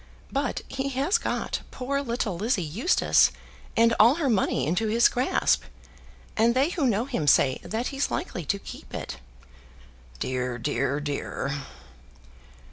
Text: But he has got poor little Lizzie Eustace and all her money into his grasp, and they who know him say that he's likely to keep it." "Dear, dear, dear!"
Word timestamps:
But 0.31 0.61
he 0.67 0.89
has 0.89 1.19
got 1.19 1.59
poor 1.69 2.01
little 2.01 2.35
Lizzie 2.35 2.63
Eustace 2.63 3.31
and 3.77 3.93
all 3.99 4.15
her 4.15 4.31
money 4.31 4.65
into 4.65 4.87
his 4.87 5.07
grasp, 5.07 5.61
and 6.35 6.55
they 6.55 6.71
who 6.71 6.87
know 6.87 7.05
him 7.05 7.27
say 7.27 7.59
that 7.61 7.89
he's 7.89 8.09
likely 8.09 8.43
to 8.45 8.57
keep 8.57 8.95
it." 8.95 9.17
"Dear, 10.17 10.57
dear, 10.57 10.99
dear!" 10.99 11.53